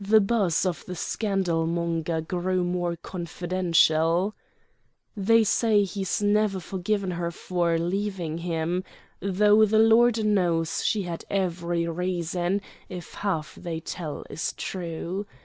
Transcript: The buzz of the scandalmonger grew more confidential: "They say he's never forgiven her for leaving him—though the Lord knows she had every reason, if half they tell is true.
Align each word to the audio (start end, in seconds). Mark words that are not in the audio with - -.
The 0.00 0.20
buzz 0.20 0.66
of 0.66 0.84
the 0.86 0.94
scandalmonger 0.96 2.22
grew 2.26 2.64
more 2.64 2.96
confidential: 2.96 4.34
"They 5.16 5.44
say 5.44 5.84
he's 5.84 6.20
never 6.20 6.58
forgiven 6.58 7.12
her 7.12 7.30
for 7.30 7.78
leaving 7.78 8.38
him—though 8.38 9.64
the 9.66 9.78
Lord 9.78 10.24
knows 10.24 10.84
she 10.84 11.02
had 11.02 11.24
every 11.30 11.86
reason, 11.86 12.62
if 12.88 13.14
half 13.14 13.54
they 13.54 13.78
tell 13.78 14.24
is 14.28 14.52
true. 14.54 15.24